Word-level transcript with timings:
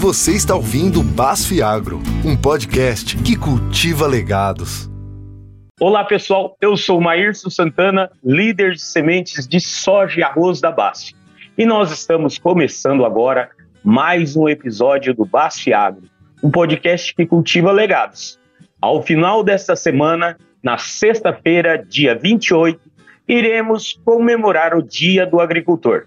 Você 0.00 0.30
está 0.30 0.54
ouvindo 0.54 1.02
Basf 1.02 1.60
Agro, 1.60 2.00
um 2.24 2.36
podcast 2.36 3.16
que 3.16 3.36
cultiva 3.36 4.06
legados. 4.06 4.88
Olá 5.80 6.04
pessoal, 6.04 6.56
eu 6.60 6.76
sou 6.76 7.00
Maírcio 7.00 7.50
Santana, 7.50 8.08
líder 8.22 8.74
de 8.74 8.80
sementes 8.80 9.48
de 9.48 9.58
soja 9.58 10.20
e 10.20 10.22
arroz 10.22 10.60
da 10.60 10.70
BASF. 10.70 11.16
E 11.58 11.66
nós 11.66 11.90
estamos 11.90 12.38
começando 12.38 13.04
agora 13.04 13.50
mais 13.82 14.36
um 14.36 14.48
episódio 14.48 15.12
do 15.12 15.24
BASF 15.24 15.72
Agro, 15.72 16.04
um 16.44 16.48
podcast 16.48 17.12
que 17.12 17.26
cultiva 17.26 17.72
legados. 17.72 18.38
Ao 18.80 19.02
final 19.02 19.42
desta 19.42 19.74
semana, 19.74 20.38
na 20.62 20.78
sexta-feira, 20.78 21.76
dia 21.76 22.14
28, 22.14 22.80
iremos 23.26 24.00
comemorar 24.04 24.76
o 24.76 24.82
Dia 24.82 25.26
do 25.26 25.40
Agricultor. 25.40 26.06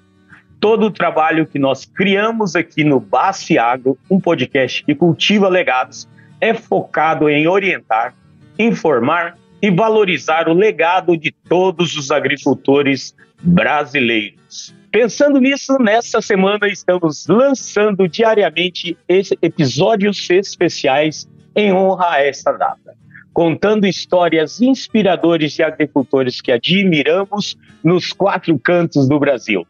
Todo 0.61 0.85
o 0.85 0.91
trabalho 0.91 1.47
que 1.47 1.57
nós 1.57 1.85
criamos 1.85 2.55
aqui 2.55 2.83
no 2.83 2.99
Basfe 2.99 3.57
Agro, 3.57 3.97
um 4.09 4.19
podcast 4.19 4.85
que 4.85 4.93
cultiva 4.93 5.49
legados, 5.49 6.07
é 6.39 6.53
focado 6.53 7.27
em 7.27 7.47
orientar, 7.47 8.13
informar 8.59 9.37
e 9.59 9.71
valorizar 9.71 10.47
o 10.47 10.53
legado 10.53 11.17
de 11.17 11.31
todos 11.31 11.97
os 11.97 12.11
agricultores 12.11 13.15
brasileiros. 13.41 14.73
Pensando 14.91 15.41
nisso, 15.41 15.77
nesta 15.79 16.21
semana 16.21 16.67
estamos 16.67 17.25
lançando 17.27 18.07
diariamente 18.07 18.95
episódios 19.41 20.29
especiais 20.29 21.27
em 21.55 21.73
honra 21.73 22.11
a 22.11 22.23
esta 22.23 22.51
data 22.51 23.01
contando 23.33 23.87
histórias 23.87 24.61
inspiradoras 24.61 25.53
de 25.53 25.63
agricultores 25.63 26.41
que 26.41 26.51
admiramos 26.51 27.57
nos 27.83 28.11
quatro 28.11 28.59
cantos 28.59 29.07
do 29.07 29.17
Brasil. 29.19 29.65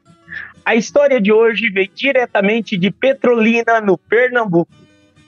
A 0.63 0.75
história 0.75 1.19
de 1.19 1.31
hoje 1.31 1.69
vem 1.69 1.89
diretamente 1.93 2.77
de 2.77 2.91
Petrolina, 2.91 3.81
no 3.81 3.97
Pernambuco. 3.97 4.71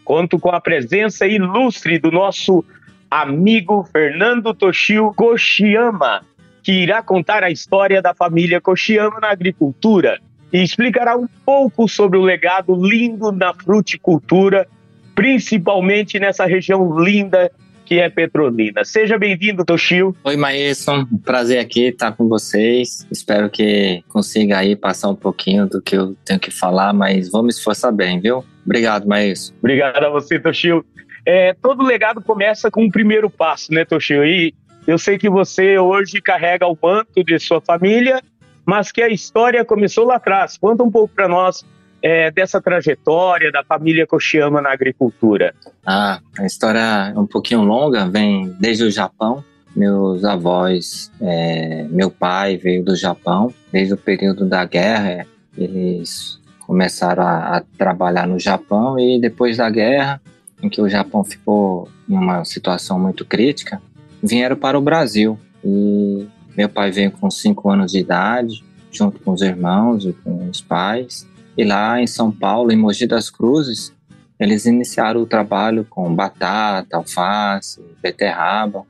Conto 0.05 0.37
com 0.37 0.49
a 0.49 0.61
presença 0.61 1.25
ilustre 1.25 1.97
do 1.97 2.11
nosso 2.11 2.63
amigo 3.09 3.83
Fernando 3.91 4.53
Toshio 4.53 5.13
Koshiyama, 5.13 6.23
que 6.61 6.71
irá 6.71 7.01
contar 7.01 7.43
a 7.43 7.49
história 7.49 8.01
da 8.01 8.13
família 8.13 8.61
Koshiyama 8.61 9.19
na 9.19 9.31
agricultura 9.31 10.19
e 10.51 10.61
explicará 10.61 11.17
um 11.17 11.27
pouco 11.43 11.87
sobre 11.87 12.17
o 12.17 12.21
legado 12.21 12.75
lindo 12.75 13.31
na 13.31 13.53
fruticultura, 13.53 14.67
principalmente 15.15 16.19
nessa 16.19 16.45
região 16.45 16.99
linda 16.99 17.51
que 17.93 17.99
é 17.99 18.09
Petrolina. 18.09 18.83
Seja 18.83 19.19
bem-vindo, 19.19 19.63
Toshio. 19.63 20.15
Oi, 20.23 20.35
Maíson. 20.35 21.05
Prazer 21.23 21.59
aqui 21.59 21.89
estar 21.89 22.11
com 22.13 22.27
vocês. 22.27 23.05
Espero 23.11 23.51
que 23.51 24.03
consiga 24.07 24.57
aí 24.57 24.75
passar 24.75 25.09
um 25.09 25.15
pouquinho 25.15 25.67
do 25.67 25.79
que 25.79 25.95
eu 25.95 26.15
tenho 26.25 26.39
que 26.39 26.49
falar, 26.49 26.91
mas 26.91 27.29
vou 27.29 27.43
me 27.43 27.49
esforçar 27.49 27.91
bem, 27.93 28.19
viu? 28.19 28.43
Obrigado, 28.65 29.07
Maíson. 29.07 29.53
Obrigado 29.59 30.03
a 30.03 30.09
você, 30.09 30.39
Toshio. 30.39 30.83
É, 31.23 31.53
todo 31.53 31.83
legado 31.83 32.19
começa 32.19 32.71
com 32.71 32.81
o 32.81 32.85
um 32.85 32.89
primeiro 32.89 33.29
passo, 33.29 33.71
né, 33.71 33.85
Toshio? 33.85 34.25
E 34.25 34.55
eu 34.87 34.97
sei 34.97 35.19
que 35.19 35.29
você 35.29 35.77
hoje 35.77 36.19
carrega 36.19 36.65
o 36.65 36.75
manto 36.81 37.23
de 37.23 37.37
sua 37.37 37.61
família, 37.61 38.23
mas 38.65 38.91
que 38.91 39.03
a 39.03 39.09
história 39.09 39.63
começou 39.63 40.07
lá 40.07 40.15
atrás. 40.15 40.57
Conta 40.57 40.81
um 40.81 40.89
pouco 40.89 41.13
para 41.13 41.27
nós 41.27 41.63
é, 42.03 42.29
dessa 42.29 42.61
trajetória 42.61 43.49
da 43.49 43.63
família 43.63 44.05
Koshiyama 44.05 44.61
na 44.61 44.73
agricultura? 44.73 45.55
Ah, 45.85 46.19
a 46.37 46.45
história 46.45 47.13
é 47.15 47.17
um 47.17 47.25
pouquinho 47.25 47.63
longa, 47.63 48.09
vem 48.09 48.53
desde 48.59 48.83
o 48.83 48.91
Japão. 48.91 49.41
Meus 49.73 50.23
avós, 50.25 51.09
é, 51.21 51.85
meu 51.89 52.11
pai 52.11 52.57
veio 52.57 52.83
do 52.83 52.95
Japão, 52.95 53.51
desde 53.71 53.93
o 53.93 53.97
período 53.97 54.45
da 54.45 54.65
guerra, 54.65 55.25
eles 55.57 56.39
começaram 56.59 57.23
a, 57.23 57.57
a 57.57 57.61
trabalhar 57.77 58.27
no 58.27 58.37
Japão 58.37 58.99
e 58.99 59.19
depois 59.19 59.57
da 59.57 59.69
guerra, 59.69 60.21
em 60.61 60.69
que 60.69 60.81
o 60.81 60.89
Japão 60.89 61.23
ficou 61.23 61.89
em 62.07 62.15
uma 62.15 62.43
situação 62.43 62.99
muito 62.99 63.25
crítica, 63.25 63.81
vieram 64.21 64.57
para 64.57 64.77
o 64.77 64.81
Brasil. 64.81 65.39
E 65.63 66.27
meu 66.55 66.69
pai 66.69 66.91
veio 66.91 67.11
com 67.11 67.31
cinco 67.31 67.69
anos 67.69 67.93
de 67.93 67.99
idade, 67.99 68.63
junto 68.91 69.19
com 69.19 69.31
os 69.31 69.41
irmãos 69.41 70.05
e 70.05 70.13
com 70.13 70.49
os 70.49 70.61
pais. 70.61 71.27
E 71.57 71.63
lá 71.63 72.01
em 72.01 72.07
São 72.07 72.31
Paulo, 72.31 72.71
em 72.71 72.75
Mogi 72.75 73.05
das 73.05 73.29
Cruzes, 73.29 73.93
eles 74.39 74.65
iniciaram 74.65 75.21
o 75.21 75.25
trabalho 75.25 75.85
com 75.89 76.13
batata, 76.13 76.97
alface, 76.97 77.81
beterraba 78.01 78.83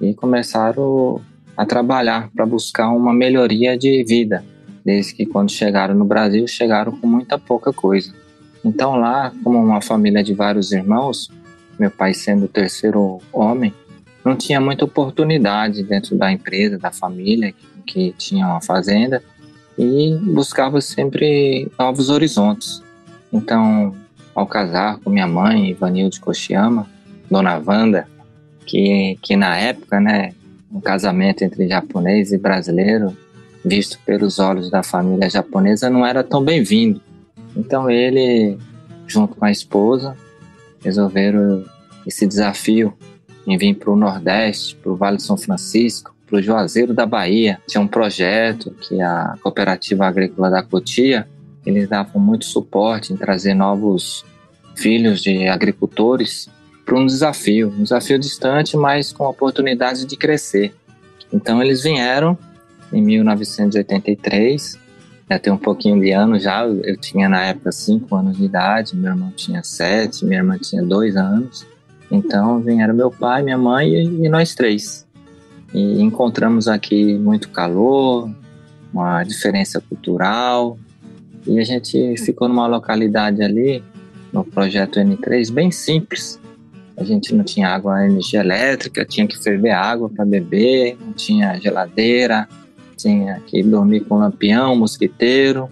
e 0.00 0.12
começaram 0.14 1.20
a 1.56 1.64
trabalhar 1.64 2.30
para 2.34 2.44
buscar 2.44 2.90
uma 2.90 3.12
melhoria 3.12 3.76
de 3.76 4.04
vida. 4.04 4.44
Desde 4.84 5.14
que 5.14 5.26
quando 5.26 5.50
chegaram 5.50 5.94
no 5.94 6.04
Brasil, 6.04 6.46
chegaram 6.46 6.92
com 6.92 7.06
muita 7.06 7.38
pouca 7.38 7.72
coisa. 7.72 8.12
Então 8.64 8.96
lá, 8.96 9.32
como 9.42 9.58
uma 9.58 9.80
família 9.80 10.22
de 10.22 10.34
vários 10.34 10.72
irmãos, 10.72 11.30
meu 11.78 11.90
pai 11.90 12.12
sendo 12.14 12.46
o 12.46 12.48
terceiro 12.48 13.18
homem, 13.32 13.72
não 14.24 14.36
tinha 14.36 14.60
muita 14.60 14.84
oportunidade 14.84 15.82
dentro 15.82 16.16
da 16.16 16.30
empresa, 16.30 16.78
da 16.78 16.90
família, 16.90 17.52
que, 17.52 17.66
que 17.86 18.14
tinha 18.18 18.46
uma 18.46 18.60
fazenda, 18.60 19.22
e 19.78 20.16
buscava 20.16 20.80
sempre 20.80 21.70
novos 21.78 22.10
horizontes. 22.10 22.82
Então, 23.32 23.94
ao 24.34 24.46
casar 24.46 24.98
com 24.98 25.10
minha 25.10 25.26
mãe, 25.26 25.70
Ivanilde 25.70 26.20
Koshiyama, 26.20 26.88
Dona 27.30 27.62
Wanda, 27.64 28.08
que, 28.66 29.18
que 29.22 29.36
na 29.36 29.56
época, 29.56 30.00
né, 30.00 30.34
um 30.72 30.80
casamento 30.80 31.42
entre 31.42 31.68
japonês 31.68 32.32
e 32.32 32.38
brasileiro, 32.38 33.16
visto 33.64 33.98
pelos 34.04 34.38
olhos 34.38 34.70
da 34.70 34.82
família 34.82 35.30
japonesa, 35.30 35.88
não 35.88 36.04
era 36.04 36.24
tão 36.24 36.42
bem-vindo. 36.42 37.00
Então 37.56 37.90
ele, 37.90 38.58
junto 39.06 39.36
com 39.36 39.44
a 39.44 39.50
esposa, 39.50 40.16
resolveram 40.82 41.64
esse 42.06 42.26
desafio 42.26 42.92
em 43.46 43.56
vir 43.56 43.74
para 43.74 43.90
o 43.90 43.96
Nordeste, 43.96 44.76
para 44.76 44.92
o 44.92 44.96
Vale 44.96 45.16
de 45.16 45.22
São 45.22 45.36
Francisco, 45.36 46.14
para 46.28 46.38
o 46.38 46.42
Juazeiro 46.42 46.92
da 46.92 47.06
Bahia. 47.06 47.58
Tinha 47.66 47.80
um 47.80 47.88
projeto 47.88 48.70
que 48.80 49.00
a 49.00 49.34
Cooperativa 49.42 50.06
Agrícola 50.06 50.50
da 50.50 50.62
Cotia, 50.62 51.26
eles 51.64 51.88
davam 51.88 52.20
muito 52.20 52.44
suporte 52.44 53.12
em 53.12 53.16
trazer 53.16 53.54
novos 53.54 54.24
filhos 54.76 55.22
de 55.22 55.48
agricultores 55.48 56.48
para 56.84 56.98
um 56.98 57.06
desafio, 57.06 57.68
um 57.76 57.82
desafio 57.82 58.18
distante, 58.18 58.76
mas 58.76 59.12
com 59.12 59.24
oportunidade 59.24 60.06
de 60.06 60.16
crescer. 60.16 60.74
Então 61.32 61.62
eles 61.62 61.82
vieram 61.82 62.38
em 62.92 63.02
1983, 63.02 64.78
já 65.28 65.38
tem 65.38 65.52
um 65.52 65.58
pouquinho 65.58 66.00
de 66.00 66.10
ano 66.10 66.38
já, 66.38 66.64
eu 66.64 66.96
tinha 66.96 67.28
na 67.28 67.44
época 67.44 67.70
5 67.70 68.14
anos 68.16 68.38
de 68.38 68.44
idade, 68.44 68.96
meu 68.96 69.10
irmão 69.10 69.30
tinha 69.36 69.62
7, 69.62 70.24
minha 70.24 70.38
irmã 70.38 70.56
tinha 70.58 70.82
2 70.82 71.16
anos. 71.16 71.66
Então 72.10 72.60
vieram 72.60 72.94
meu 72.94 73.10
pai, 73.10 73.42
minha 73.42 73.58
mãe 73.58 73.92
e 73.92 74.28
nós 74.28 74.54
três. 74.54 75.06
E 75.72 76.00
encontramos 76.00 76.66
aqui 76.68 77.14
muito 77.18 77.50
calor, 77.50 78.30
uma 78.92 79.22
diferença 79.22 79.80
cultural, 79.80 80.78
e 81.46 81.58
a 81.58 81.64
gente 81.64 82.16
ficou 82.18 82.48
numa 82.48 82.66
localidade 82.66 83.42
ali, 83.42 83.82
no 84.32 84.44
projeto 84.44 84.98
N3, 84.98 85.52
bem 85.52 85.70
simples. 85.70 86.40
A 86.96 87.04
gente 87.04 87.34
não 87.34 87.44
tinha 87.44 87.68
água, 87.68 88.04
energia 88.04 88.40
elétrica, 88.40 89.04
tinha 89.04 89.26
que 89.26 89.38
ferver 89.38 89.70
água 89.70 90.08
para 90.08 90.24
beber, 90.24 90.96
não 91.00 91.12
tinha 91.12 91.58
geladeira, 91.60 92.48
tinha 92.96 93.40
que 93.46 93.62
dormir 93.62 94.00
com 94.00 94.18
lampião, 94.18 94.74
mosquiteiro, 94.74 95.68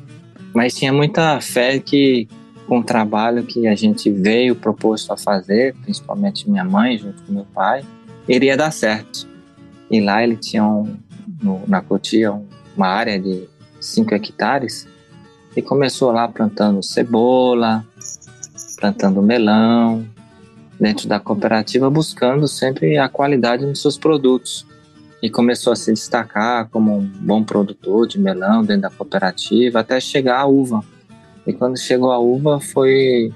mas 0.55 0.75
tinha 0.75 0.93
muita 0.93 1.41
fé 1.41 1.79
que 1.79 2.29
com 2.67 2.79
o 2.79 2.85
trabalho 2.85 3.45
que 3.45 3.67
a 3.67 3.75
gente 3.75 4.11
veio 4.11 4.55
proposto 4.55 5.13
a 5.13 5.17
fazer, 5.17 5.75
principalmente 5.83 6.49
minha 6.49 6.65
mãe 6.65 6.99
junto 6.99 7.23
com 7.23 7.33
meu 7.33 7.47
pai, 7.55 7.85
iria 8.29 8.57
dar 8.57 8.71
certo. 8.71 9.27
E 9.91 10.01
lá 10.01 10.23
ele 10.23 10.37
tinha 10.37 10.65
um, 10.65 10.97
no, 11.43 11.63
na 11.67 11.81
Cotia 11.81 12.33
uma 12.77 12.89
área 12.89 13.19
de 13.19 13.49
5 13.81 14.15
hectares 14.15 14.87
e 15.57 15.63
começou 15.63 16.13
lá 16.13 16.29
plantando 16.29 16.83
cebola, 16.83 17.85
plantando 18.79 19.23
melão, 19.23 20.05
dentro 20.79 21.09
da 21.09 21.19
cooperativa, 21.19 21.89
buscando 21.89 22.47
sempre 22.47 22.99
a 22.99 23.09
qualidade 23.09 23.65
nos 23.65 23.81
seus 23.81 23.97
produtos. 23.97 24.67
E 25.23 25.31
começou 25.31 25.73
a 25.73 25.77
se 25.77 25.93
destacar 25.93 26.69
como 26.69 26.99
um 26.99 27.07
bom 27.07 27.43
produtor 27.43 28.07
de 28.07 28.21
melão 28.21 28.63
dentro 28.63 28.83
da 28.83 28.91
cooperativa, 28.91 29.81
até 29.81 29.99
chegar 29.99 30.41
à 30.41 30.47
uva. 30.47 30.85
E 31.47 31.53
quando 31.53 31.79
chegou 31.79 32.13
a 32.13 32.19
uva 32.19 32.61
foi 32.61 33.33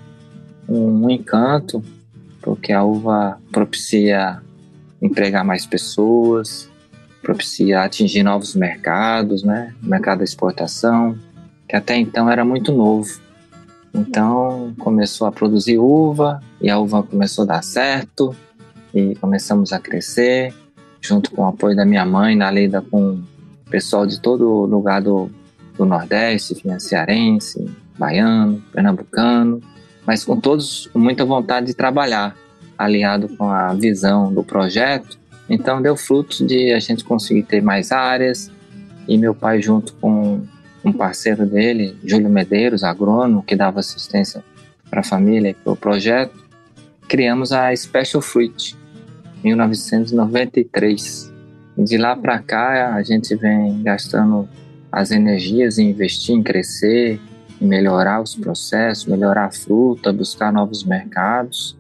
um 0.69 1.09
encanto, 1.09 1.83
porque 2.43 2.73
a 2.73 2.85
uva 2.85 3.41
propicia 3.51 4.43
empregar 5.01 5.45
mais 5.45 5.67
pessoas, 5.67 6.69
propicia 7.23 7.83
atingir 7.83 8.23
novos 8.23 8.55
mercados, 8.55 9.43
né? 9.43 9.75
mercado 9.83 10.19
da 10.19 10.25
exportação, 10.25 11.19
que 11.69 11.77
até 11.77 11.97
então 11.97 12.31
era 12.31 12.45
muito 12.45 12.73
novo. 12.73 13.21
Então 13.93 14.75
começou 14.79 15.27
a 15.27 15.33
produzir 15.33 15.79
uva 15.79 16.41
e 16.61 16.71
a 16.71 16.79
uva 16.79 17.03
começou 17.03 17.45
a 17.45 17.47
dar 17.47 17.63
certo 17.63 18.35
e 18.95 19.15
começamos 19.17 19.73
a 19.73 19.79
crescer, 19.79 20.55
junto 21.01 21.31
com 21.31 21.43
o 21.43 21.47
apoio 21.47 21.77
da 21.77 21.85
minha 21.85 22.05
mãe, 22.05 22.37
na 22.37 22.51
lida 22.51 22.81
com 22.83 23.13
o 23.67 23.71
pessoal 23.71 24.07
de 24.07 24.21
todo 24.21 24.67
lugar 24.67 25.03
do, 25.03 25.31
do 25.77 25.85
Nordeste, 25.85 26.63
cearense, 26.79 27.69
baiano, 27.99 28.63
pernambucano, 28.73 29.61
mas 30.07 30.25
com 30.25 30.41
todos 30.41 30.89
com 30.93 30.99
muita 30.99 31.25
vontade 31.25 31.67
de 31.67 31.75
trabalhar, 31.75 32.37
aliado 32.81 33.29
com 33.37 33.51
a 33.51 33.75
visão 33.75 34.33
do 34.33 34.43
projeto. 34.43 35.19
Então 35.49 35.83
deu 35.83 35.95
frutos 35.97 36.39
de 36.39 36.73
a 36.73 36.79
gente 36.79 37.05
conseguir 37.05 37.43
ter 37.43 37.61
mais 37.61 37.93
áreas 37.93 38.51
e 39.07 39.19
meu 39.19 39.35
pai 39.35 39.61
junto 39.61 39.93
com 39.95 40.41
um 40.83 40.93
parceiro 40.93 41.45
dele, 41.45 41.95
Júlio 42.03 42.31
Medeiros, 42.31 42.83
agrônomo, 42.83 43.43
que 43.43 43.55
dava 43.55 43.81
assistência 43.81 44.43
para 44.89 45.01
a 45.01 45.05
família 45.05 45.51
e 45.51 45.55
para 45.55 45.75
o 45.75 45.77
projeto, 45.77 46.43
criamos 47.07 47.53
a 47.53 47.77
Special 47.77 48.23
Fruit, 48.23 48.75
1993. 49.45 51.31
De 51.77 51.99
lá 51.99 52.17
para 52.17 52.39
cá, 52.39 52.95
a 52.95 53.03
gente 53.03 53.37
vem 53.37 53.83
gastando 53.83 54.49
as 54.91 55.11
energias 55.11 55.79
em 55.79 55.91
investir, 55.91 56.35
em 56.35 56.43
crescer, 56.43 57.21
em 57.61 57.67
melhorar 57.67 58.23
os 58.23 58.35
processos, 58.35 59.05
melhorar 59.05 59.45
a 59.45 59.51
fruta, 59.51 60.11
buscar 60.13 60.51
novos 60.51 60.83
mercados, 60.83 61.79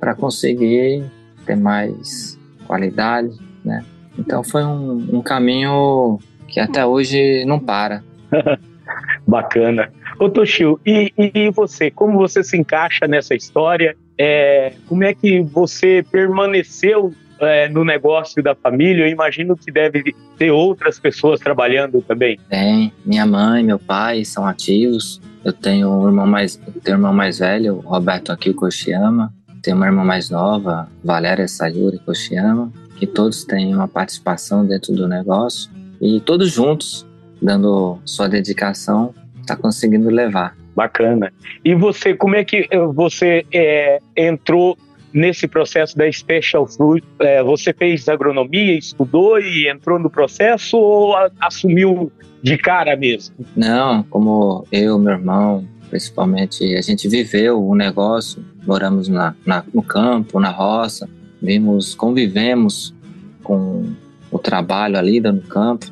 para 0.00 0.14
conseguir 0.14 1.04
ter 1.44 1.56
mais 1.56 2.38
qualidade, 2.66 3.36
né? 3.64 3.84
Então 4.18 4.42
foi 4.42 4.64
um, 4.64 5.18
um 5.18 5.22
caminho 5.22 6.18
que 6.48 6.58
até 6.58 6.84
hoje 6.84 7.44
não 7.44 7.60
para. 7.60 8.02
Bacana. 9.26 9.92
Ô 10.18 10.28
Toshio, 10.28 10.80
e, 10.84 11.12
e, 11.16 11.50
você, 11.50 11.90
como 11.90 12.18
você 12.18 12.42
se 12.42 12.56
encaixa 12.56 13.06
nessa 13.06 13.34
história? 13.34 13.96
É, 14.18 14.74
como 14.86 15.04
é 15.04 15.14
que 15.14 15.40
você 15.40 16.04
permaneceu 16.10 17.14
é, 17.40 17.68
no 17.68 17.84
negócio 17.84 18.42
da 18.42 18.54
família? 18.54 19.06
Eu 19.06 19.08
imagino 19.08 19.56
que 19.56 19.70
deve 19.70 20.14
ter 20.36 20.50
outras 20.50 20.98
pessoas 20.98 21.40
trabalhando 21.40 22.02
também. 22.02 22.38
Tem. 22.48 22.92
Minha 23.04 23.24
mãe, 23.24 23.62
meu 23.62 23.78
pai 23.78 24.24
são 24.24 24.44
ativos. 24.46 25.20
Eu 25.42 25.54
tenho 25.54 25.88
um 25.88 26.06
irmão 26.08 26.26
mais, 26.26 26.56
tenho 26.56 26.96
um 26.96 27.00
irmão 27.00 27.14
mais 27.14 27.38
velho, 27.38 27.76
Roberto 27.76 28.30
Akio 28.30 28.54
Koshiyama. 28.54 29.32
Tenho 29.62 29.76
uma 29.76 29.86
irmã 29.86 30.04
mais 30.04 30.30
nova, 30.30 30.88
Valéria 31.04 31.46
Sayuri 31.46 31.98
Koshiyama, 31.98 32.72
que 32.96 33.06
todos 33.06 33.44
têm 33.44 33.74
uma 33.74 33.88
participação 33.88 34.64
dentro 34.64 34.94
do 34.94 35.06
negócio. 35.06 35.70
E 36.00 36.20
todos 36.20 36.50
juntos, 36.50 37.06
dando 37.40 37.98
sua 38.04 38.28
dedicação, 38.28 39.14
está 39.40 39.56
conseguindo 39.56 40.08
levar. 40.08 40.56
Bacana. 40.74 41.32
E 41.64 41.74
você, 41.74 42.14
como 42.14 42.36
é 42.36 42.44
que 42.44 42.66
eh, 42.70 42.86
você 42.94 43.44
é, 43.52 43.98
entrou 44.16 44.78
nesse 45.12 45.46
processo 45.48 45.96
da 45.96 46.10
Special 46.10 46.66
Fruit? 46.66 47.04
É, 47.18 47.42
você 47.42 47.72
fez 47.72 48.08
agronomia, 48.08 48.78
estudou 48.78 49.38
e 49.38 49.68
entrou 49.68 49.98
no 49.98 50.08
processo 50.08 50.78
ou 50.78 51.16
a, 51.16 51.30
assumiu 51.40 52.10
de 52.42 52.56
cara 52.56 52.96
mesmo? 52.96 53.34
Não, 53.56 54.02
como 54.04 54.64
eu, 54.72 54.98
meu 54.98 55.14
irmão, 55.14 55.66
principalmente, 55.90 56.74
a 56.76 56.80
gente 56.80 57.08
viveu 57.08 57.62
o 57.62 57.74
negócio, 57.74 58.42
moramos 58.66 59.08
na, 59.08 59.34
na, 59.44 59.64
no 59.72 59.82
campo, 59.82 60.38
na 60.40 60.50
roça, 60.50 61.08
vimos, 61.40 61.94
convivemos 61.94 62.94
com 63.42 63.92
o 64.30 64.38
trabalho 64.38 64.98
ali 64.98 65.20
no 65.20 65.40
campo. 65.42 65.86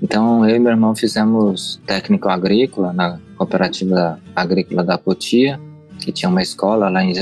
Então, 0.00 0.48
eu 0.48 0.56
e 0.56 0.58
meu 0.58 0.72
irmão 0.72 0.94
fizemos 0.94 1.80
técnico 1.86 2.28
agrícola 2.28 2.92
na 2.92 3.20
cooperativa 3.36 4.18
agrícola 4.34 4.82
da 4.82 4.98
Cotia, 4.98 5.60
que 6.00 6.10
tinha 6.10 6.28
uma 6.28 6.42
escola 6.42 6.88
lá 6.88 7.04
em, 7.04 7.12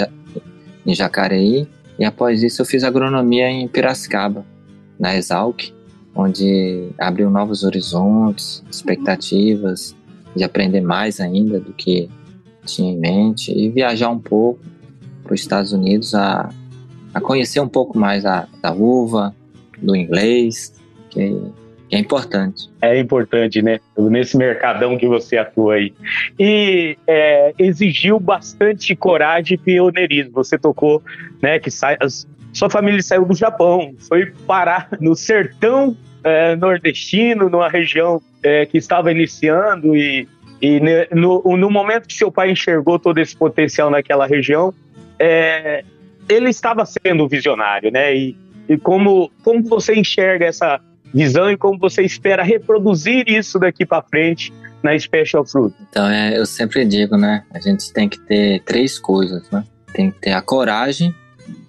em 0.87 0.95
Jacareí. 0.95 1.69
E 1.99 2.05
após 2.05 2.43
isso, 2.43 2.63
eu 2.63 2.67
fiz 2.67 2.83
agronomia 2.83 3.51
em 3.51 3.69
Piracicaba, 3.69 4.45
na 4.99 5.15
Exalc, 5.15 5.73
onde 6.15 6.89
abriu 6.99 7.31
novos 7.31 7.65
horizontes, 7.65 8.63
expectativas 8.71 9.95
de 10.35 10.45
aprender 10.45 10.81
mais 10.81 11.21
ainda 11.21 11.59
do 11.61 11.73
que 11.73 12.09
tinha 12.65 12.93
em 12.93 12.99
mente 12.99 13.53
e 13.53 13.69
viajar 13.69 14.11
um 14.11 14.19
pouco 14.19 14.61
para 15.31 15.37
os 15.37 15.41
Estados 15.43 15.73
Unidos 15.73 16.13
a, 16.13 16.51
a 17.15 17.21
conhecer 17.21 17.61
um 17.61 17.69
pouco 17.69 17.97
mais 17.97 18.27
a, 18.27 18.49
da 18.61 18.73
uva, 18.73 19.33
do 19.79 19.95
inglês, 19.95 20.75
que 21.09 21.41
é 21.93 21.99
importante. 21.99 22.69
É 22.83 22.99
importante, 22.99 23.63
né? 23.63 23.79
Nesse 23.97 24.37
mercadão 24.37 24.99
que 24.99 25.07
você 25.07 25.39
atua 25.39 25.75
aí. 25.75 25.95
E 26.37 26.97
é, 27.07 27.55
exigiu 27.61 28.19
bastante 28.19 28.97
coragem 28.97 29.55
e 29.55 29.59
pioneirismo. 29.59 30.33
Você 30.35 30.59
tocou, 30.59 31.01
né, 31.41 31.61
que 31.61 31.71
sai, 31.71 31.97
sua 32.53 32.69
família 32.69 33.01
saiu 33.01 33.25
do 33.25 33.35
Japão, 33.35 33.95
foi 34.09 34.33
parar 34.47 34.89
no 35.01 35.15
sertão 35.15 35.97
é, 36.25 36.57
nordestino, 36.57 37.49
numa 37.49 37.69
região 37.69 38.21
é, 38.43 38.67
que 38.67 38.79
estava 38.79 39.13
iniciando 39.13 39.97
e, 39.97 40.29
e 40.61 40.81
no, 41.13 41.57
no, 41.57 41.71
momento 41.71 42.09
que 42.09 42.15
seu 42.15 42.33
pai 42.33 42.51
enxergou 42.51 42.99
todo 42.99 43.19
esse 43.19 43.37
potencial 43.37 43.91
naquela 43.91 44.27
região, 44.27 44.75
é, 45.21 45.85
ele 46.27 46.49
estava 46.49 46.87
sendo 46.87 47.29
visionário, 47.29 47.91
né? 47.91 48.17
E, 48.17 48.37
e 48.67 48.79
como, 48.79 49.31
como 49.45 49.63
você 49.65 49.95
enxerga 49.95 50.47
essa 50.47 50.81
visão 51.13 51.51
e 51.51 51.59
como 51.59 51.79
você 51.79 52.03
espera 52.03 52.43
reproduzir 52.43 53.29
isso 53.29 53.59
daqui 53.59 53.85
para 53.85 54.03
frente 54.03 54.51
na 54.83 54.99
Special 54.99 55.45
Fruit? 55.45 55.75
Então, 55.91 56.09
é, 56.09 56.39
eu 56.39 56.47
sempre 56.47 56.87
digo, 56.87 57.19
né? 57.19 57.45
A 57.53 57.61
gente 57.61 57.93
tem 57.93 58.09
que 58.09 58.19
ter 58.21 58.63
três 58.63 58.99
coisas, 58.99 59.49
né? 59.51 59.63
Tem 59.93 60.11
que 60.11 60.21
ter 60.21 60.33
a 60.33 60.41
coragem, 60.41 61.15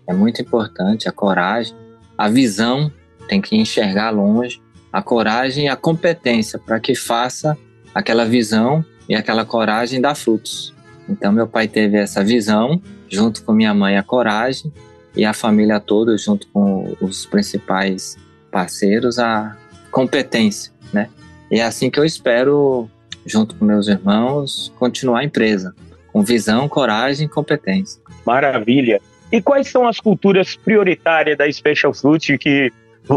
é 0.07 0.13
muito 0.13 0.42
importante 0.42 1.09
a 1.09 1.12
coragem, 1.12 1.75
a 2.18 2.30
visão, 2.30 2.92
tem 3.27 3.42
que 3.42 3.57
enxergar 3.57 4.12
longe, 4.12 4.62
a 4.94 5.01
coragem 5.01 5.65
e 5.65 5.69
a 5.69 5.75
competência 5.75 6.59
para 6.59 6.80
que 6.80 6.95
faça 6.95 7.57
aquela 7.94 8.25
visão 8.25 8.86
e 9.09 9.15
aquela 9.15 9.44
coragem 9.44 10.00
dar 10.00 10.15
frutos. 10.15 10.74
Então, 11.09 11.31
meu 11.31 11.48
pai 11.48 11.68
teve 11.68 11.98
essa 11.98 12.24
visão, 12.24 12.81
junto 13.11 13.43
com 13.43 13.51
minha 13.51 13.73
mãe, 13.73 13.97
a 13.97 14.03
coragem, 14.03 14.71
e 15.15 15.25
a 15.25 15.33
família 15.33 15.79
toda, 15.79 16.17
junto 16.17 16.47
com 16.47 16.95
os 17.01 17.25
principais 17.25 18.17
parceiros 18.49 19.19
a 19.19 19.57
competência, 19.91 20.71
né? 20.93 21.09
E 21.49 21.59
é 21.59 21.63
assim 21.63 21.89
que 21.89 21.99
eu 21.99 22.05
espero, 22.05 22.89
junto 23.25 23.55
com 23.55 23.65
meus 23.65 23.87
irmãos, 23.89 24.71
continuar 24.79 25.19
a 25.19 25.23
empresa, 25.25 25.75
com 26.13 26.23
visão, 26.23 26.69
coragem 26.69 27.25
e 27.25 27.29
competência. 27.29 28.01
Maravilha. 28.25 29.01
E 29.31 29.41
quais 29.41 29.67
são 29.69 29.87
as 29.87 29.99
culturas 29.99 30.55
prioritárias 30.55 31.37
da 31.37 31.51
Special 31.51 31.93
Fruit 31.93 32.37
que, 32.37 32.71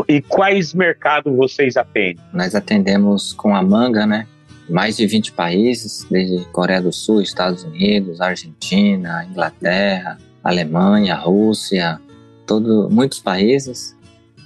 e 0.08 0.20
quais 0.22 0.74
mercados 0.74 1.34
vocês 1.36 1.76
atendem? 1.76 2.18
Nós 2.32 2.54
atendemos 2.54 3.32
com 3.32 3.54
a 3.54 3.62
manga, 3.62 4.04
né? 4.06 4.26
Mais 4.68 4.96
de 4.96 5.06
20 5.06 5.32
países, 5.32 6.06
desde 6.10 6.44
Coreia 6.46 6.80
do 6.80 6.92
Sul, 6.92 7.20
Estados 7.20 7.64
Unidos, 7.64 8.20
Argentina, 8.20 9.26
Inglaterra, 9.30 10.18
Alemanha, 10.42 11.16
Rússia, 11.16 12.00
todo, 12.46 12.88
muitos 12.90 13.18
países. 13.18 13.96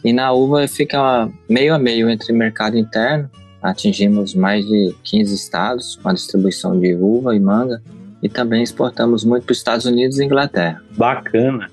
E 0.04 0.12
na 0.12 0.32
uva 0.32 0.66
fica 0.68 1.28
meio 1.48 1.74
a 1.74 1.78
meio 1.78 2.08
entre 2.08 2.32
mercado 2.32 2.76
interno, 2.76 3.30
atingimos 3.62 4.34
mais 4.34 4.66
de 4.66 4.94
15 5.02 5.34
estados 5.34 5.96
com 5.96 6.08
a 6.08 6.12
distribuição 6.12 6.78
de 6.78 6.94
uva 6.94 7.34
e 7.34 7.40
manga, 7.40 7.82
e 8.22 8.28
também 8.28 8.62
exportamos 8.62 9.24
muito 9.24 9.44
para 9.44 9.52
os 9.52 9.58
Estados 9.58 9.86
Unidos 9.86 10.18
e 10.18 10.24
Inglaterra. 10.24 10.82
Bacana. 10.96 11.70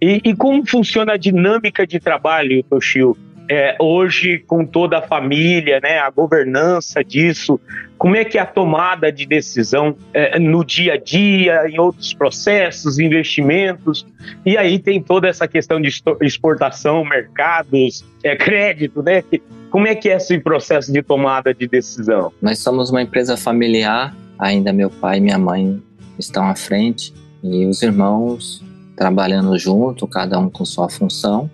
E, 0.00 0.20
e 0.24 0.34
como 0.34 0.66
funciona 0.66 1.12
a 1.12 1.16
dinâmica 1.16 1.86
de 1.86 2.00
trabalho, 2.00 2.62
Toshio? 2.64 3.16
É, 3.48 3.76
hoje 3.78 4.38
com 4.46 4.64
toda 4.64 4.98
a 4.98 5.02
família, 5.02 5.80
né, 5.82 5.98
a 5.98 6.10
governança 6.10 7.02
disso, 7.02 7.60
como 7.98 8.14
é 8.14 8.24
que 8.24 8.36
é 8.36 8.40
a 8.40 8.46
tomada 8.46 9.10
de 9.10 9.26
decisão 9.26 9.96
é, 10.12 10.38
no 10.38 10.64
dia 10.64 10.94
a 10.94 10.96
dia, 10.96 11.68
em 11.68 11.78
outros 11.78 12.12
processos, 12.12 12.98
investimentos, 12.98 14.06
e 14.44 14.56
aí 14.56 14.78
tem 14.78 15.00
toda 15.00 15.28
essa 15.28 15.48
questão 15.48 15.80
de 15.80 15.90
exportação, 16.20 17.04
mercados, 17.04 18.04
é, 18.22 18.36
crédito, 18.36 19.02
né? 19.02 19.22
Como 19.70 19.86
é 19.86 19.94
que 19.94 20.08
é 20.08 20.16
esse 20.16 20.38
processo 20.38 20.92
de 20.92 21.02
tomada 21.02 21.54
de 21.54 21.66
decisão? 21.66 22.32
Nós 22.40 22.58
somos 22.58 22.90
uma 22.90 23.02
empresa 23.02 23.36
familiar, 23.36 24.14
ainda 24.38 24.72
meu 24.72 24.90
pai 24.90 25.18
e 25.18 25.20
minha 25.20 25.38
mãe 25.38 25.82
estão 26.18 26.44
à 26.46 26.54
frente, 26.54 27.14
e 27.42 27.64
os 27.66 27.82
irmãos 27.82 28.64
trabalhando 28.96 29.56
junto, 29.58 30.06
cada 30.06 30.38
um 30.38 30.48
com 30.48 30.64
sua 30.64 30.88
função, 30.88 31.50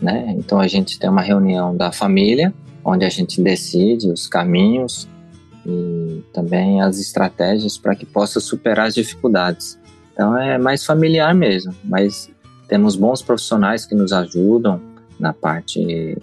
né? 0.00 0.34
Então 0.38 0.58
a 0.58 0.66
gente 0.66 0.98
tem 0.98 1.10
uma 1.10 1.22
reunião 1.22 1.76
da 1.76 1.92
família, 1.92 2.52
onde 2.84 3.04
a 3.04 3.08
gente 3.08 3.40
decide 3.42 4.08
os 4.08 4.26
caminhos 4.26 5.08
e 5.66 6.22
também 6.32 6.80
as 6.80 6.98
estratégias 6.98 7.76
para 7.76 7.94
que 7.94 8.06
possa 8.06 8.40
superar 8.40 8.86
as 8.86 8.94
dificuldades. 8.94 9.78
Então 10.12 10.36
é 10.36 10.58
mais 10.58 10.84
familiar 10.84 11.34
mesmo, 11.34 11.74
mas 11.84 12.30
temos 12.68 12.96
bons 12.96 13.20
profissionais 13.20 13.84
que 13.84 13.94
nos 13.94 14.12
ajudam 14.12 14.80
na 15.18 15.32
parte 15.32 16.16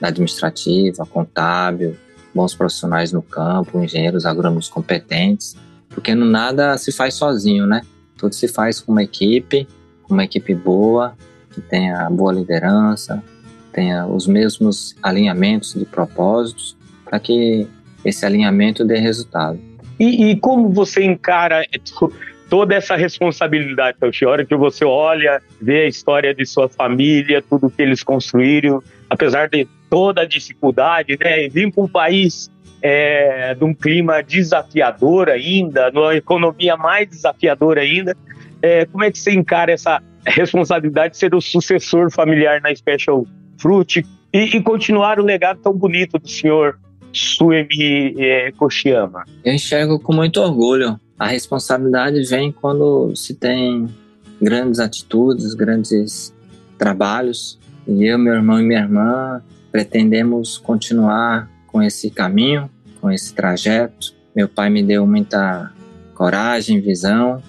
administrativa, 0.00 1.06
contábil, 1.06 1.96
bons 2.34 2.54
profissionais 2.54 3.12
no 3.12 3.22
campo, 3.22 3.80
engenheiros 3.80 4.24
agrônomos 4.24 4.68
competentes, 4.68 5.56
porque 5.88 6.14
no 6.14 6.24
nada 6.24 6.76
se 6.78 6.90
faz 6.90 7.14
sozinho, 7.14 7.66
né? 7.66 7.82
Tudo 8.16 8.34
se 8.34 8.48
faz 8.48 8.80
com 8.80 8.92
uma 8.92 9.02
equipe, 9.02 9.68
uma 10.08 10.24
equipe 10.24 10.54
boa 10.54 11.14
que 11.50 11.60
tenha 11.60 12.08
boa 12.10 12.32
liderança, 12.32 13.22
tenha 13.72 14.06
os 14.06 14.26
mesmos 14.26 14.96
alinhamentos 15.02 15.74
de 15.74 15.84
propósitos, 15.84 16.76
para 17.04 17.18
que 17.18 17.66
esse 18.04 18.24
alinhamento 18.24 18.84
dê 18.84 18.98
resultado. 18.98 19.58
E, 19.98 20.30
e, 20.30 20.36
como 20.36 20.70
você 20.70 21.04
encara 21.04 21.64
toda 22.48 22.74
essa 22.74 22.96
responsabilidade, 22.96 23.98
Toshi? 24.00 24.24
A 24.24 24.30
hora 24.30 24.44
que 24.44 24.56
você 24.56 24.84
olha, 24.84 25.42
vê 25.60 25.82
a 25.82 25.86
história 25.86 26.34
de 26.34 26.46
sua 26.46 26.68
família, 26.68 27.42
tudo 27.42 27.70
que 27.70 27.82
eles 27.82 28.02
construíram, 28.02 28.82
apesar 29.08 29.48
de 29.48 29.68
toda 29.90 30.22
a 30.22 30.24
dificuldade, 30.24 31.18
né? 31.20 31.48
Vir 31.48 31.70
para 31.72 31.84
um 31.84 31.88
país 31.88 32.50
é, 32.82 33.54
de 33.54 33.64
um 33.64 33.74
clima 33.74 34.22
desafiador 34.22 35.28
ainda, 35.28 35.90
numa 35.90 36.16
economia 36.16 36.76
mais 36.76 37.08
desafiadora 37.08 37.82
ainda, 37.82 38.16
é, 38.62 38.86
como 38.86 39.04
é 39.04 39.10
que 39.10 39.18
você 39.18 39.32
encara 39.32 39.72
essa 39.72 40.02
responsabilidade 40.26 41.12
de 41.12 41.18
ser 41.18 41.34
o 41.34 41.40
sucessor 41.40 42.10
familiar 42.10 42.60
na 42.60 42.74
Special 42.74 43.26
Fruit 43.58 44.04
e, 44.32 44.38
e 44.38 44.62
continuar 44.62 45.18
o 45.18 45.24
legado 45.24 45.60
tão 45.60 45.72
bonito 45.72 46.18
do 46.18 46.28
senhor 46.28 46.78
Suemi 47.12 48.14
é, 48.18 48.52
Koshiyama? 48.52 49.24
Eu 49.44 49.54
enxergo 49.54 49.98
com 49.98 50.12
muito 50.12 50.40
orgulho. 50.40 50.98
A 51.18 51.26
responsabilidade 51.26 52.22
vem 52.22 52.52
quando 52.52 53.14
se 53.14 53.34
tem 53.34 53.88
grandes 54.40 54.80
atitudes, 54.80 55.54
grandes 55.54 56.34
trabalhos. 56.78 57.58
E 57.86 58.04
eu, 58.04 58.18
meu 58.18 58.34
irmão 58.34 58.60
e 58.60 58.62
minha 58.62 58.80
irmã 58.80 59.42
pretendemos 59.70 60.56
continuar 60.58 61.50
com 61.66 61.82
esse 61.82 62.10
caminho, 62.10 62.70
com 63.00 63.10
esse 63.10 63.34
trajeto. 63.34 64.14
Meu 64.34 64.48
pai 64.48 64.70
me 64.70 64.82
deu 64.82 65.06
muita 65.06 65.72
coragem, 66.14 66.80
visão, 66.80 67.42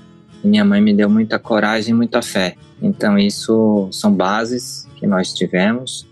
minha 0.43 0.65
mãe 0.65 0.81
me 0.81 0.93
deu 0.93 1.09
muita 1.09 1.37
coragem 1.37 1.93
e 1.93 1.97
muita 1.97 2.21
fé. 2.21 2.55
Então, 2.81 3.17
isso 3.17 3.87
são 3.91 4.13
bases 4.13 4.87
que 4.95 5.05
nós 5.05 5.33
tivemos. 5.33 6.07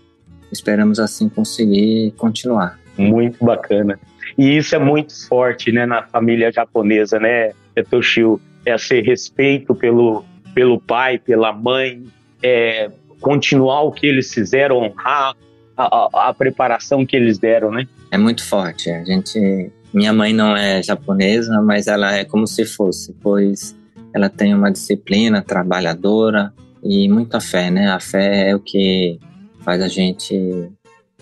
Esperamos 0.52 0.98
assim 0.98 1.28
conseguir 1.28 2.12
continuar. 2.16 2.78
Muito 2.96 3.44
bacana. 3.44 3.98
E 4.36 4.56
isso 4.56 4.74
é 4.74 4.78
muito 4.78 5.26
forte, 5.26 5.72
né, 5.72 5.86
na 5.86 6.02
família 6.02 6.52
japonesa, 6.52 7.18
né, 7.18 7.52
Toshio? 7.88 8.40
É 8.64 8.74
esse 8.74 9.00
respeito 9.00 9.74
pelo, 9.74 10.24
pelo 10.54 10.78
pai, 10.80 11.18
pela 11.18 11.52
mãe, 11.52 12.04
é, 12.42 12.90
continuar 13.20 13.82
o 13.82 13.92
que 13.92 14.06
eles 14.06 14.32
fizeram, 14.32 14.76
honrar 14.78 15.34
a, 15.76 15.96
a, 15.96 16.28
a, 16.28 16.34
preparação 16.34 17.06
que 17.06 17.16
eles 17.16 17.38
deram, 17.38 17.70
né? 17.70 17.86
É 18.10 18.18
muito 18.18 18.44
forte. 18.44 18.90
A 18.90 19.02
gente, 19.02 19.70
minha 19.94 20.12
mãe 20.12 20.32
não 20.32 20.54
é 20.54 20.82
japonesa, 20.82 21.60
mas 21.62 21.86
ela 21.86 22.14
é 22.14 22.24
como 22.24 22.46
se 22.46 22.66
fosse, 22.66 23.14
pois 23.22 23.74
ela 24.14 24.28
tem 24.28 24.54
uma 24.54 24.70
disciplina 24.70 25.42
trabalhadora 25.42 26.52
e 26.82 27.08
muita 27.08 27.40
fé, 27.40 27.70
né? 27.70 27.90
A 27.90 28.00
fé 28.00 28.50
é 28.50 28.56
o 28.56 28.60
que 28.60 29.18
faz 29.60 29.82
a 29.82 29.88
gente 29.88 30.70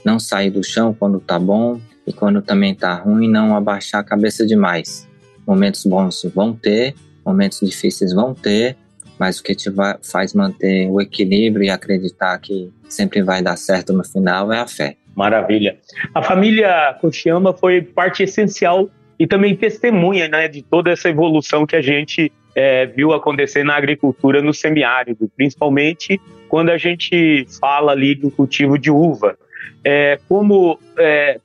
não 0.05 0.19
sair 0.19 0.51
do 0.51 0.63
chão 0.63 0.95
quando 0.95 1.21
tá 1.21 1.39
bom 1.39 1.81
e 2.07 2.13
quando 2.13 2.41
também 2.41 2.75
tá 2.75 2.95
ruim, 2.95 3.29
não 3.29 3.55
abaixar 3.55 4.01
a 4.01 4.05
cabeça 4.05 4.47
demais. 4.47 5.07
Momentos 5.47 5.85
bons 5.85 6.23
vão 6.35 6.55
ter, 6.55 6.95
momentos 7.25 7.61
difíceis 7.61 8.13
vão 8.13 8.35
ter, 8.35 8.77
mas 9.19 9.39
o 9.39 9.43
que 9.43 9.55
te 9.55 9.69
vai, 9.69 9.97
faz 10.03 10.33
manter 10.33 10.89
o 10.89 11.01
equilíbrio 11.01 11.65
e 11.65 11.71
acreditar 11.71 12.39
que 12.39 12.73
sempre 12.89 13.23
vai 13.23 13.43
dar 13.43 13.57
certo 13.57 13.93
no 13.93 14.05
final 14.05 14.53
é 14.53 14.61
a 14.61 14.67
fé. 14.67 14.97
Maravilha. 15.15 15.77
A 16.15 16.23
família 16.23 16.97
Kochiyama 17.01 17.53
foi 17.53 17.83
parte 17.83 18.23
essencial 18.23 18.89
e 19.19 19.27
também 19.27 19.57
testemunha 19.57 20.29
né, 20.29 20.47
de 20.47 20.63
toda 20.63 20.91
essa 20.91 21.09
evolução 21.09 21.67
que 21.67 21.75
a 21.75 21.83
gente 21.83 22.33
é, 22.55 22.87
viu 22.87 23.13
acontecer 23.13 23.65
na 23.65 23.77
agricultura 23.77 24.43
no 24.43 24.53
semiárido, 24.53 25.31
principalmente 25.37 26.21
quando 26.49 26.71
a 26.71 26.79
gente 26.79 27.47
fala 27.61 27.93
ali 27.93 28.15
do 28.15 28.31
cultivo 28.31 28.79
de 28.79 28.91
uva. 28.91 29.39
É, 29.85 30.19
como, 30.29 30.79
é, 30.99 31.41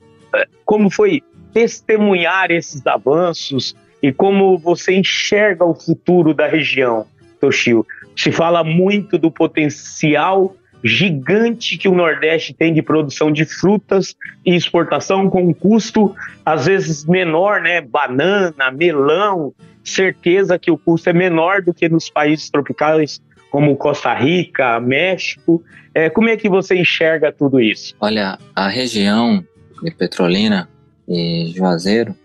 como 0.66 0.90
foi 0.90 1.22
testemunhar 1.54 2.52
esses 2.52 2.86
avanços 2.88 3.76
e 4.02 4.12
como 4.12 4.58
você 4.58 4.94
enxerga 4.96 5.64
o 5.64 5.76
futuro 5.76 6.34
da 6.34 6.48
região, 6.48 7.06
Toshio? 7.40 7.86
Se 8.16 8.32
fala 8.32 8.64
muito 8.64 9.18
do 9.18 9.32
potencial 9.32 10.56
gigante 10.84 11.78
que 11.78 11.88
o 11.88 11.96
Nordeste 11.96 12.54
tem 12.54 12.74
de 12.74 12.82
produção 12.82 13.32
de 13.32 13.46
frutas 13.46 14.16
e 14.46 14.54
exportação 14.54 15.30
com 15.30 15.42
um 15.42 15.54
custo 15.54 16.14
às 16.46 16.66
vezes 16.66 17.06
menor, 17.06 17.62
né? 17.62 17.80
Banana, 17.80 18.70
melão, 18.70 19.54
certeza 19.84 20.58
que 20.58 20.72
o 20.72 20.78
custo 20.78 21.10
é 21.10 21.14
menor 21.14 21.62
do 21.62 21.74
que 21.74 21.90
nos 21.90 22.10
países 22.10 22.50
tropicais 22.50 23.22
como 23.52 23.78
Costa 23.78 24.14
Rica, 24.14 24.80
México. 24.80 25.64
É, 25.94 26.10
como 26.10 26.30
é 26.30 26.36
que 26.36 26.50
você 26.50 26.76
enxerga 26.76 27.32
tudo 27.32 27.60
isso? 27.60 27.94
Olha, 28.00 28.40
a 28.56 28.68
região 28.68 29.46
de 29.84 29.92
Petrolina 29.92 30.68
e 31.08 31.54
Juazeiro, 31.56 32.16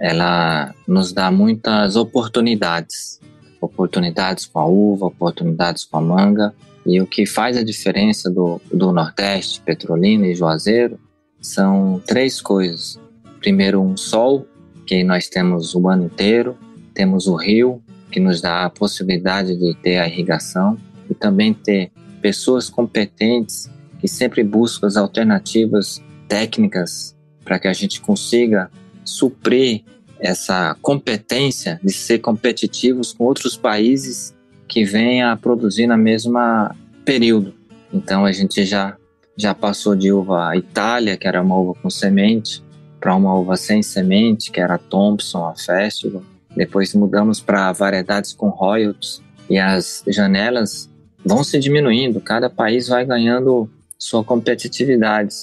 ela 0.00 0.74
nos 0.86 1.12
dá 1.12 1.30
muitas 1.30 1.96
oportunidades. 1.96 3.20
Oportunidades 3.60 4.46
com 4.46 4.60
a 4.60 4.66
uva, 4.66 5.06
oportunidades 5.06 5.84
com 5.84 5.98
a 5.98 6.00
manga. 6.00 6.54
E 6.86 7.00
o 7.00 7.06
que 7.06 7.26
faz 7.26 7.56
a 7.56 7.62
diferença 7.62 8.30
do, 8.30 8.60
do 8.72 8.92
Nordeste, 8.92 9.60
Petrolina 9.60 10.26
e 10.26 10.34
Juazeiro 10.34 10.98
são 11.40 12.00
três 12.06 12.40
coisas. 12.40 12.98
Primeiro, 13.40 13.82
um 13.82 13.96
sol, 13.96 14.46
que 14.86 15.04
nós 15.04 15.28
temos 15.28 15.74
o 15.74 15.86
ano 15.86 16.06
inteiro. 16.06 16.56
Temos 16.98 17.28
o 17.28 17.36
rio, 17.36 17.80
que 18.10 18.18
nos 18.18 18.40
dá 18.40 18.64
a 18.64 18.70
possibilidade 18.70 19.56
de 19.56 19.72
ter 19.76 19.98
a 19.98 20.08
irrigação 20.08 20.76
e 21.08 21.14
também 21.14 21.54
ter 21.54 21.92
pessoas 22.20 22.68
competentes 22.68 23.70
que 24.00 24.08
sempre 24.08 24.42
buscam 24.42 24.88
as 24.88 24.96
alternativas 24.96 26.02
técnicas 26.26 27.16
para 27.44 27.56
que 27.60 27.68
a 27.68 27.72
gente 27.72 28.00
consiga 28.00 28.68
suprir 29.04 29.84
essa 30.18 30.76
competência 30.82 31.78
de 31.84 31.92
ser 31.92 32.18
competitivos 32.18 33.12
com 33.12 33.22
outros 33.22 33.56
países 33.56 34.34
que 34.66 34.82
vêm 34.82 35.22
a 35.22 35.36
produzir 35.36 35.86
na 35.86 35.96
mesma 35.96 36.74
período. 37.04 37.54
Então 37.94 38.24
a 38.24 38.32
gente 38.32 38.64
já 38.64 38.96
já 39.36 39.54
passou 39.54 39.94
de 39.94 40.12
uva 40.12 40.56
Itália, 40.56 41.16
que 41.16 41.28
era 41.28 41.40
uma 41.40 41.56
uva 41.56 41.74
com 41.80 41.88
semente, 41.88 42.60
para 42.98 43.14
uma 43.14 43.38
uva 43.38 43.56
sem 43.56 43.84
semente, 43.84 44.50
que 44.50 44.60
era 44.60 44.74
a 44.74 44.78
Thompson, 44.78 45.46
a 45.46 45.54
Festival. 45.54 46.24
Depois 46.56 46.94
mudamos 46.94 47.40
para 47.40 47.72
variedades 47.72 48.32
com 48.32 48.48
royalties 48.48 49.22
e 49.48 49.58
as 49.58 50.02
janelas 50.06 50.90
vão 51.24 51.42
se 51.42 51.58
diminuindo, 51.58 52.20
cada 52.20 52.48
país 52.48 52.88
vai 52.88 53.04
ganhando 53.04 53.70
sua 53.98 54.22
competitividade. 54.22 55.34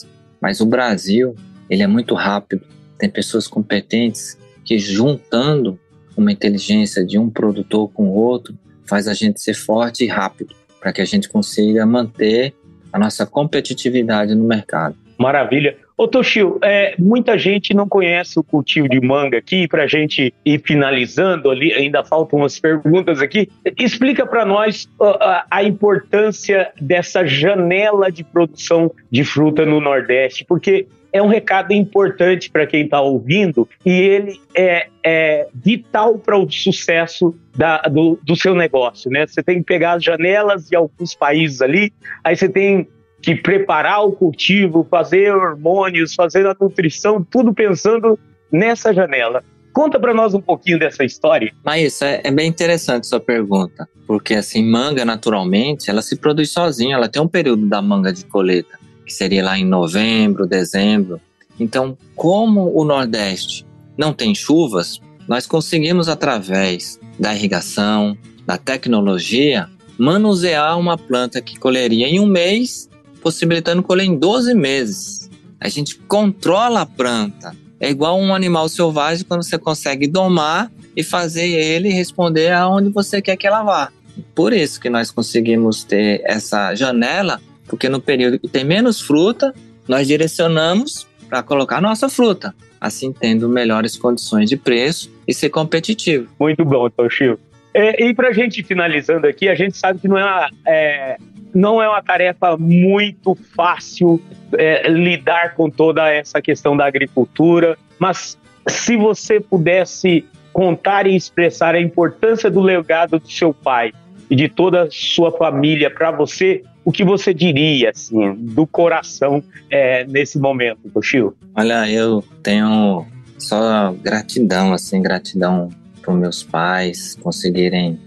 Mas 0.42 0.62
o 0.62 0.66
Brasil, 0.66 1.36
ele 1.70 1.84
é 1.84 1.88
muito 1.88 2.16
rápido, 2.16 2.66
tem 2.98 3.10
pessoas 3.10 3.48
competentes 3.48 4.38
que 4.64 4.78
juntando 4.80 5.80
uma 6.18 6.32
inteligência 6.32 7.06
de 7.06 7.20
um 7.20 7.30
produtor 7.30 7.90
com 7.92 8.10
o 8.10 8.16
outro 8.16 8.58
faz 8.86 9.08
a 9.08 9.14
gente 9.14 9.42
ser 9.42 9.54
forte 9.54 10.04
e 10.04 10.08
rápido, 10.08 10.56
para 10.80 10.94
que 10.94 11.02
a 11.02 11.06
gente 11.06 11.28
consiga 11.28 11.86
manter 11.86 12.54
a 12.94 13.00
nossa 13.00 13.26
competitividade 13.26 14.34
no 14.34 14.44
mercado. 14.44 14.96
Maravilha. 15.18 15.78
Ô 15.98 16.10
Toshio, 16.10 16.60
é, 16.62 16.94
muita 17.00 17.38
gente 17.38 17.74
não 17.74 17.88
conhece 17.88 18.38
o 18.38 18.44
cultivo 18.44 18.90
de 18.90 19.00
manga 19.00 19.38
aqui, 19.38 19.66
para 19.66 19.84
a 19.84 19.88
gente 19.88 20.34
ir 20.44 20.62
finalizando 20.62 21.50
ali, 21.50 21.72
ainda 21.72 22.04
faltam 22.04 22.40
umas 22.40 22.60
perguntas 22.60 23.22
aqui. 23.22 23.50
Explica 23.80 24.26
para 24.26 24.46
nós 24.46 24.90
a, 25.00 25.46
a, 25.50 25.64
importância 25.64 26.70
dessa 26.82 27.26
janela 27.26 28.12
de 28.12 28.26
produção 28.26 28.92
de 29.10 29.24
fruta 29.24 29.66
no 29.66 29.80
Nordeste, 29.80 30.44
porque 30.44 30.86
é 31.14 31.22
um 31.22 31.28
recado 31.28 31.72
importante 31.72 32.50
para 32.50 32.68
quem 32.68 32.84
está 32.84 33.00
ouvindo 33.00 33.70
e 33.86 33.90
ele 33.90 34.38
é, 34.54 34.88
é 35.02 35.48
vital 35.56 36.18
para 36.18 36.38
o 36.38 36.52
sucesso 36.52 37.34
da, 37.56 37.84
do, 37.84 38.20
do 38.22 38.36
seu 38.36 38.54
negócio. 38.54 39.10
Né? 39.10 39.26
Você 39.26 39.42
tem 39.42 39.60
que 39.60 39.64
pegar 39.64 39.94
as 39.94 40.04
janelas 40.04 40.68
de 40.68 40.76
alguns 40.76 41.16
países 41.16 41.62
ali, 41.62 41.94
aí 42.22 42.36
você 42.36 42.50
tem 42.50 42.90
que 43.26 43.34
preparar 43.34 44.06
o 44.06 44.12
cultivo, 44.12 44.86
fazer 44.88 45.34
hormônios, 45.34 46.14
fazer 46.14 46.46
a 46.46 46.56
nutrição, 46.62 47.24
tudo 47.24 47.52
pensando 47.56 48.20
nessa 48.52 48.94
janela. 48.94 49.44
Conta 49.74 50.00
para 50.00 50.14
nós 50.14 50.36
um 50.36 50.40
pouquinho 50.40 50.78
dessa 50.78 51.04
história. 51.04 51.52
Mas 51.64 52.04
é, 52.04 52.22
é 52.24 52.30
bem 52.30 52.48
interessante 52.48 53.08
sua 53.08 53.20
pergunta, 53.20 53.90
porque 54.06 54.36
assim, 54.36 54.64
manga 54.64 55.04
naturalmente, 55.04 55.90
ela 55.90 56.04
se 56.04 56.16
produz 56.18 56.52
sozinha, 56.52 56.98
ela 56.98 57.10
tem 57.10 57.20
um 57.20 57.28
período 57.28 57.66
da 57.66 57.82
manga 57.82 58.14
de 58.14 58.24
colheita, 58.26 58.78
que 59.04 59.12
seria 59.12 59.44
lá 59.44 59.58
em 59.58 59.66
novembro, 59.66 60.46
dezembro. 60.46 61.20
Então, 61.60 61.98
como 62.16 62.80
o 62.80 62.86
Nordeste 62.86 63.66
não 63.98 64.14
tem 64.14 64.36
chuvas, 64.36 65.02
nós 65.28 65.48
conseguimos 65.48 66.08
através 66.08 67.00
da 67.20 67.34
irrigação, 67.34 68.16
da 68.46 68.56
tecnologia, 68.56 69.68
manusear 69.98 70.78
uma 70.78 70.96
planta 70.96 71.42
que 71.42 71.58
colheria 71.58 72.08
em 72.08 72.20
um 72.20 72.28
mês 72.28 72.88
possibilitando 73.26 73.82
colher 73.82 74.04
em 74.04 74.16
12 74.16 74.54
meses. 74.54 75.32
A 75.60 75.68
gente 75.68 75.98
controla 75.98 76.82
a 76.82 76.86
planta. 76.86 77.56
É 77.80 77.90
igual 77.90 78.20
um 78.20 78.36
animal 78.36 78.70
selvagem 78.70 79.26
quando 79.26 79.42
você 79.42 79.58
consegue 79.58 80.06
domar 80.06 80.72
e 80.96 81.02
fazer 81.02 81.48
ele 81.48 81.90
responder 81.90 82.52
aonde 82.52 82.90
você 82.90 83.24
quer 83.24 83.36
que 83.36 83.48
ela 83.48 83.64
vá. 83.64 83.92
Por 84.36 84.54
isso 84.54 84.80
que 84.80 84.92
nós 84.92 85.10
conseguimos 85.10 85.84
ter 85.84 86.22
essa 86.24 86.76
janela, 86.76 87.42
porque 87.68 87.90
no 87.90 88.00
período 88.00 88.38
que 88.38 88.48
tem 88.48 88.64
menos 88.64 89.02
fruta, 89.02 89.56
nós 89.88 90.06
direcionamos 90.06 91.08
para 91.28 91.42
colocar 91.42 91.82
nossa 91.82 92.08
fruta, 92.08 92.54
assim 92.80 93.12
tendo 93.12 93.50
melhores 93.50 93.98
condições 93.98 94.48
de 94.48 94.56
preço 94.56 95.12
e 95.28 95.34
ser 95.34 95.50
competitivo. 95.50 96.28
Muito 96.40 96.64
bom, 96.64 96.88
Toshio. 96.92 97.40
É, 97.74 98.06
e 98.06 98.14
para 98.14 98.28
a 98.28 98.34
gente 98.34 98.62
finalizando 98.62 99.26
aqui, 99.26 99.50
a 99.50 99.56
gente 99.56 99.76
sabe 99.76 100.00
que 100.00 100.08
não 100.08 100.18
é, 100.18 100.48
é, 100.68 101.18
não 101.56 101.82
é 101.82 101.88
uma 101.88 102.04
tarefa 102.04 102.58
muito 102.58 103.34
fácil 103.34 104.22
é, 104.58 104.90
lidar 104.90 105.56
com 105.56 105.70
toda 105.70 106.12
essa 106.12 106.42
questão 106.42 106.76
da 106.76 106.86
agricultura, 106.86 107.78
mas 107.98 108.38
se 108.68 108.98
você 108.98 109.40
pudesse 109.40 110.26
contar 110.52 111.08
e 111.08 111.16
expressar 111.16 111.74
a 111.74 111.82
importância 111.82 112.52
do 112.52 112.60
legado 112.60 113.20
do 113.20 113.32
seu 113.32 113.54
pai 113.54 113.94
e 114.30 114.36
de 114.36 114.50
toda 114.50 114.84
a 114.84 114.88
sua 114.92 115.32
família 115.32 115.90
para 115.90 116.12
você, 116.12 116.62
o 116.84 116.92
que 116.92 117.06
você 117.06 117.34
diria, 117.34 117.92
assim, 117.92 118.34
do 118.36 118.68
coração 118.68 119.42
é, 119.70 120.06
nesse 120.06 120.38
momento, 120.38 120.90
Toshio? 120.94 121.36
Olha, 121.56 121.90
eu 121.90 122.24
tenho 122.44 123.06
só 123.38 123.94
gratidão, 124.02 124.74
assim, 124.74 125.02
gratidão 125.02 125.70
para 126.02 126.14
meus 126.14 126.44
pais 126.44 127.18
conseguirem 127.22 128.00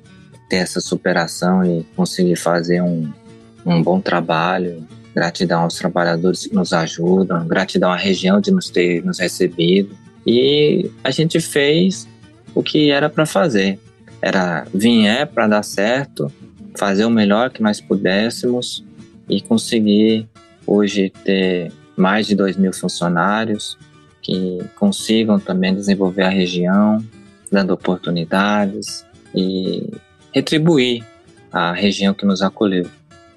ter 0.49 0.57
essa 0.57 0.81
superação 0.81 1.65
e 1.65 1.85
conseguir 1.97 2.37
fazer 2.37 2.81
um, 2.83 3.11
um 3.69 3.83
bom 3.83 4.01
trabalho. 4.01 4.87
Gratidão 5.15 5.63
aos 5.63 5.75
trabalhadores 5.75 6.47
que 6.47 6.55
nos 6.55 6.73
ajudam, 6.73 7.47
gratidão 7.47 7.91
à 7.91 7.97
região 7.97 8.41
de 8.41 8.51
nos 8.51 8.71
ter 8.71 9.05
nos 9.05 9.19
recebido. 9.19 9.97
E 10.27 10.91
a 11.03 11.11
gente 11.11 11.41
fez 11.41 12.07
o 12.55 12.63
que 12.63 12.91
era 12.91 13.09
para 13.09 13.27
fazer. 13.27 13.79
Era 14.23 14.67
vir 14.73 15.07
é 15.07 15.25
para 15.25 15.47
dar 15.47 15.63
certo, 15.63 16.31
fazer 16.77 17.05
o 17.05 17.11
melhor 17.11 17.51
que 17.51 17.63
nós 17.63 17.81
pudéssemos 17.81 18.85
e 19.29 19.41
conseguir 19.41 20.29
hoje 20.67 21.11
ter 21.25 21.73
mais 21.97 22.27
de 22.27 22.35
2 22.35 22.57
mil 22.57 22.73
funcionários 22.73 23.77
que 24.23 24.59
consigam 24.77 25.39
também 25.41 25.75
desenvolver 25.75 26.23
a 26.23 26.29
região, 26.29 27.03
dando 27.51 27.73
oportunidades 27.73 29.05
e 29.35 29.91
retribuir 30.33 31.05
a 31.51 31.73
região 31.73 32.13
que 32.13 32.27
nos 32.27 32.43
acolheu. 32.43 32.87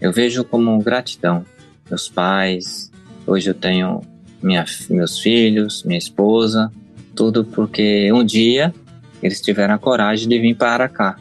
Eu 0.01 0.12
vejo 0.12 0.43
como 0.43 0.81
gratidão. 0.81 1.46
Meus 1.88 2.10
pais, 2.10 2.91
hoje 3.27 3.51
eu 3.51 3.53
tenho 3.53 4.01
minha, 4.41 4.65
meus 4.89 5.20
filhos, 5.20 5.84
minha 5.84 6.00
esposa, 6.00 6.72
tudo 7.15 7.46
porque 7.46 8.12
um 8.12 8.24
dia 8.24 8.74
eles 9.22 9.39
tiveram 9.39 9.75
a 9.75 9.77
coragem 9.77 10.27
de 10.27 10.39
vir 10.39 10.55
para 10.55 10.89
cá. 10.89 11.17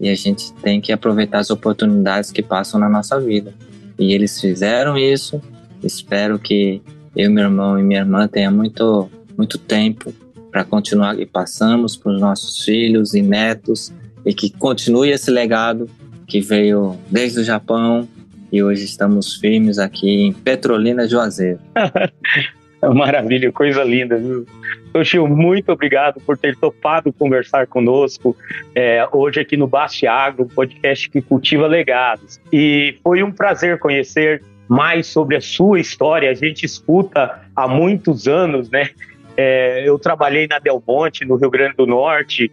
E 0.00 0.08
a 0.08 0.14
gente 0.14 0.54
tem 0.54 0.80
que 0.80 0.90
aproveitar 0.90 1.40
as 1.40 1.50
oportunidades 1.50 2.32
que 2.32 2.42
passam 2.42 2.80
na 2.80 2.88
nossa 2.88 3.20
vida. 3.20 3.52
E 3.98 4.14
eles 4.14 4.40
fizeram 4.40 4.96
isso. 4.96 5.40
Espero 5.82 6.38
que 6.38 6.80
eu, 7.14 7.30
meu 7.30 7.44
irmão 7.44 7.78
e 7.78 7.82
minha 7.82 8.00
irmã 8.00 8.26
tenham 8.26 8.52
muito, 8.52 9.10
muito 9.36 9.58
tempo 9.58 10.14
para 10.50 10.64
continuar 10.64 11.20
e 11.20 11.26
passamos 11.26 11.94
para 11.94 12.12
os 12.12 12.20
nossos 12.20 12.64
filhos 12.64 13.12
e 13.12 13.20
netos 13.20 13.92
e 14.24 14.32
que 14.32 14.48
continue 14.48 15.10
esse 15.10 15.30
legado 15.30 15.88
que 16.26 16.40
veio 16.40 16.96
desde 17.10 17.40
o 17.40 17.44
Japão 17.44 18.08
e 18.54 18.62
hoje 18.62 18.84
estamos 18.84 19.34
firmes 19.34 19.80
aqui 19.80 20.26
em 20.26 20.32
Petrolina 20.32 21.08
Juazeiro. 21.08 21.58
Maravilha, 22.94 23.50
coisa 23.50 23.82
linda, 23.82 24.16
viu? 24.16 24.46
Muito 25.26 25.72
obrigado 25.72 26.20
por 26.20 26.38
ter 26.38 26.56
topado 26.56 27.12
conversar 27.12 27.66
conosco 27.66 28.36
é, 28.72 29.04
hoje 29.10 29.40
aqui 29.40 29.56
no 29.56 29.66
Baste 29.66 30.06
Agro, 30.06 30.46
podcast 30.46 31.10
que 31.10 31.20
cultiva 31.20 31.66
legados. 31.66 32.40
E 32.52 32.96
foi 33.02 33.24
um 33.24 33.32
prazer 33.32 33.80
conhecer 33.80 34.40
mais 34.68 35.08
sobre 35.08 35.34
a 35.34 35.40
sua 35.40 35.80
história. 35.80 36.30
A 36.30 36.34
gente 36.34 36.64
escuta 36.64 37.40
há 37.56 37.66
muitos 37.66 38.28
anos, 38.28 38.70
né? 38.70 38.90
É, 39.36 39.82
eu 39.84 39.98
trabalhei 39.98 40.46
na 40.46 40.60
Del 40.60 40.80
Monte, 40.86 41.24
no 41.24 41.34
Rio 41.34 41.50
Grande 41.50 41.74
do 41.74 41.88
Norte. 41.88 42.52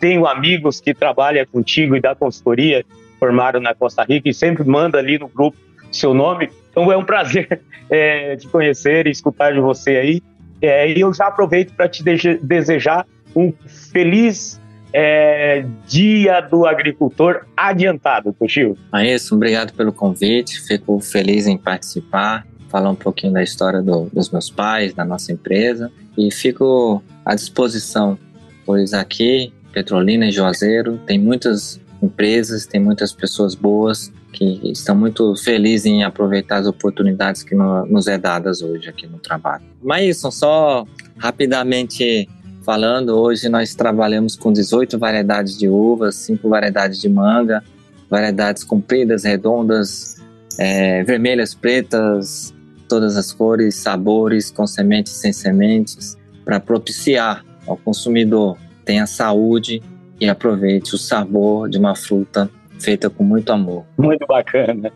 Tenho 0.00 0.26
amigos 0.26 0.80
que 0.80 0.94
trabalham 0.94 1.44
contigo 1.44 1.94
e 1.94 2.00
da 2.00 2.14
consultoria, 2.14 2.86
formaram 3.18 3.60
na 3.60 3.74
Costa 3.74 4.04
Rica 4.04 4.28
e 4.28 4.34
sempre 4.34 4.64
manda 4.64 4.98
ali 4.98 5.18
no 5.18 5.28
grupo 5.28 5.56
seu 5.90 6.12
nome. 6.12 6.50
Então 6.70 6.90
é 6.90 6.96
um 6.96 7.04
prazer 7.04 7.60
é, 7.90 8.36
te 8.36 8.46
conhecer 8.48 9.06
e 9.06 9.10
escutar 9.10 9.52
de 9.52 9.60
você 9.60 9.96
aí. 9.96 10.22
É, 10.60 10.90
e 10.90 11.00
eu 11.00 11.12
já 11.12 11.26
aproveito 11.26 11.72
para 11.74 11.88
te 11.88 12.02
desejar 12.42 13.06
um 13.34 13.52
feliz 13.92 14.60
é, 14.92 15.66
Dia 15.86 16.40
do 16.40 16.66
Agricultor 16.66 17.44
adiantado, 17.56 18.32
Toshio. 18.32 18.78
isso, 19.02 19.34
obrigado 19.34 19.74
pelo 19.74 19.92
convite. 19.92 20.60
Fico 20.66 20.98
feliz 21.00 21.46
em 21.46 21.58
participar, 21.58 22.46
falar 22.70 22.90
um 22.90 22.94
pouquinho 22.94 23.34
da 23.34 23.42
história 23.42 23.82
do, 23.82 24.06
dos 24.06 24.30
meus 24.30 24.50
pais, 24.50 24.94
da 24.94 25.04
nossa 25.04 25.32
empresa 25.32 25.92
e 26.16 26.32
fico 26.32 27.02
à 27.24 27.34
disposição, 27.34 28.18
pois 28.64 28.94
aqui, 28.94 29.52
Petrolina 29.72 30.26
e 30.26 30.30
Juazeiro, 30.30 30.98
tem 31.06 31.18
muitas 31.18 31.78
empresas, 32.06 32.66
tem 32.66 32.80
muitas 32.80 33.12
pessoas 33.12 33.54
boas 33.54 34.12
que 34.32 34.60
estão 34.70 34.94
muito 34.94 35.34
felizes 35.36 35.86
em 35.86 36.04
aproveitar 36.04 36.58
as 36.58 36.66
oportunidades 36.66 37.42
que 37.42 37.54
no, 37.54 37.86
nos 37.86 38.06
é 38.06 38.18
dadas 38.18 38.62
hoje 38.62 38.88
aqui 38.88 39.06
no 39.06 39.18
trabalho. 39.18 39.64
Mas 39.82 40.16
isso, 40.16 40.30
só 40.30 40.86
rapidamente 41.16 42.28
falando, 42.64 43.10
hoje 43.10 43.48
nós 43.48 43.74
trabalhamos 43.74 44.36
com 44.36 44.52
18 44.52 44.98
variedades 44.98 45.56
de 45.58 45.68
uvas, 45.68 46.16
5 46.16 46.48
variedades 46.48 47.00
de 47.00 47.08
manga, 47.08 47.62
variedades 48.10 48.64
compridas, 48.64 49.24
redondas, 49.24 50.16
é, 50.58 51.02
vermelhas, 51.04 51.54
pretas, 51.54 52.54
todas 52.88 53.16
as 53.16 53.32
cores, 53.32 53.74
sabores, 53.76 54.50
com 54.50 54.66
sementes 54.66 55.12
sem 55.12 55.32
sementes, 55.32 56.16
para 56.44 56.60
propiciar 56.60 57.44
ao 57.66 57.76
consumidor 57.76 58.56
tenha 58.86 59.06
saúde 59.06 59.82
e 60.20 60.28
aproveite 60.28 60.94
o 60.94 60.98
sabor 60.98 61.68
de 61.68 61.78
uma 61.78 61.94
fruta 61.94 62.50
feita 62.78 63.08
com 63.08 63.24
muito 63.24 63.52
amor. 63.52 63.84
Muito 63.98 64.26
bacana. 64.26 64.92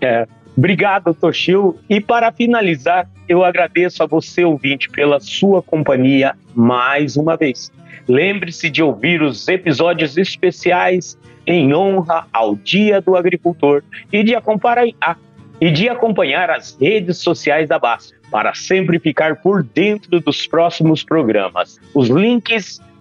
É. 0.00 0.26
Obrigado, 0.56 1.12
Toshio. 1.12 1.76
E 1.88 2.00
para 2.00 2.32
finalizar, 2.32 3.08
eu 3.28 3.44
agradeço 3.44 4.02
a 4.02 4.06
você, 4.06 4.44
ouvinte, 4.44 4.88
pela 4.88 5.20
sua 5.20 5.62
companhia 5.62 6.34
mais 6.54 7.16
uma 7.16 7.36
vez. 7.36 7.70
Lembre-se 8.08 8.70
de 8.70 8.82
ouvir 8.82 9.20
os 9.20 9.46
episódios 9.48 10.16
especiais 10.16 11.18
em 11.46 11.74
honra 11.74 12.26
ao 12.32 12.56
Dia 12.56 13.00
do 13.00 13.16
Agricultor 13.16 13.82
e 14.12 14.22
de 14.22 14.34
acompanhar, 14.34 15.18
e 15.60 15.70
de 15.70 15.88
acompanhar 15.88 16.50
as 16.50 16.76
redes 16.80 17.18
sociais 17.18 17.68
da 17.68 17.78
BAS 17.78 18.14
para 18.30 18.54
sempre 18.54 18.98
ficar 18.98 19.36
por 19.36 19.62
dentro 19.62 20.20
dos 20.20 20.46
próximos 20.46 21.04
programas. 21.04 21.78
Os 21.94 22.08
links 22.08 22.80